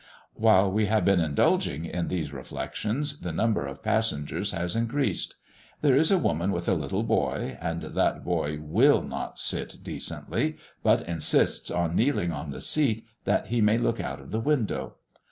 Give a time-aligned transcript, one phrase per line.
[0.33, 5.35] While we have been indulging in these reflections, the number of passengers has increased.
[5.81, 10.57] There is a woman with a little boy, and that boy will not sit decently,
[10.81, 14.95] but insists on kneeling on the seat, that he may look out of the window.